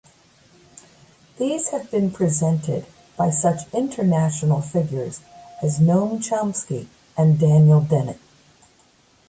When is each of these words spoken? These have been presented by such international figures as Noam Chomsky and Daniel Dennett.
These 1.37 1.69
have 1.69 1.91
been 1.91 2.09
presented 2.09 2.87
by 3.15 3.29
such 3.29 3.71
international 3.71 4.59
figures 4.59 5.21
as 5.61 5.77
Noam 5.79 6.27
Chomsky 6.27 6.87
and 7.15 7.39
Daniel 7.39 7.81
Dennett. 7.81 8.17